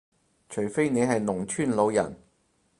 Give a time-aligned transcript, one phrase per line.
[0.49, 2.17] 除非你係農村老人